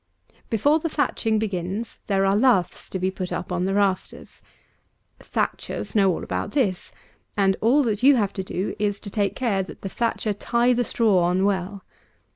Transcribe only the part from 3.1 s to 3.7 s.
put upon